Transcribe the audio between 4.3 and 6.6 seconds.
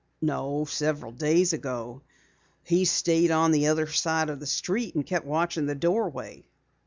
of the street and kept watching the doorway."